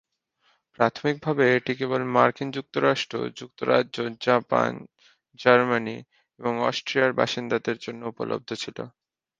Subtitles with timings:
[0.79, 4.71] প্রাথমিকভাবে এটি কেবল মার্কিন যুক্তরাষ্ট্র, যুক্তরাজ্য, জাপান,
[5.39, 5.97] জার্মানি
[6.39, 8.77] এবং অস্ট্রিয়ার বাসিন্দাদের জন্য উপলব্ধ ছিল।